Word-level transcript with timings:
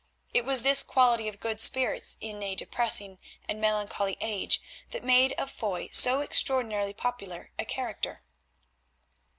It 0.33 0.45
was 0.45 0.63
this 0.63 0.81
quality 0.81 1.27
of 1.27 1.39
good 1.39 1.61
spirits 1.61 2.17
in 2.19 2.41
a 2.41 2.55
depressing 2.55 3.19
and 3.47 3.61
melancholy 3.61 4.17
age 4.19 4.59
that 4.89 5.03
made 5.03 5.33
of 5.33 5.51
Foy 5.51 5.89
so 5.91 6.21
extraordinarily 6.21 6.93
popular 6.95 7.51
a 7.59 7.65
character. 7.65 8.23